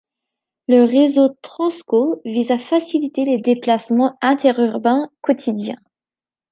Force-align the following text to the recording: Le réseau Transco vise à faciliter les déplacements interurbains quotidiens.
Le 0.67 0.83
réseau 0.85 1.37
Transco 1.43 2.21
vise 2.25 2.49
à 2.49 2.57
faciliter 2.57 3.23
les 3.23 3.37
déplacements 3.37 4.17
interurbains 4.23 5.11
quotidiens. 5.21 5.77